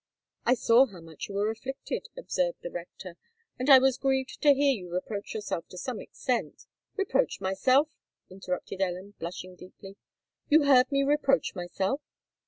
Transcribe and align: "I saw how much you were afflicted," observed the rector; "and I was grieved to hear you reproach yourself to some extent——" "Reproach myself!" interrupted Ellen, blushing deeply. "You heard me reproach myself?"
"I 0.47 0.55
saw 0.55 0.87
how 0.87 0.99
much 0.99 1.27
you 1.29 1.35
were 1.35 1.51
afflicted," 1.51 2.07
observed 2.17 2.63
the 2.63 2.71
rector; 2.71 3.17
"and 3.59 3.69
I 3.69 3.77
was 3.77 3.99
grieved 3.99 4.41
to 4.41 4.51
hear 4.55 4.71
you 4.71 4.91
reproach 4.91 5.35
yourself 5.35 5.67
to 5.67 5.77
some 5.77 5.99
extent——" 6.01 6.65
"Reproach 6.95 7.39
myself!" 7.39 7.87
interrupted 8.27 8.81
Ellen, 8.81 9.13
blushing 9.19 9.55
deeply. 9.55 9.97
"You 10.49 10.63
heard 10.63 10.91
me 10.91 11.03
reproach 11.03 11.53
myself?" 11.53 12.01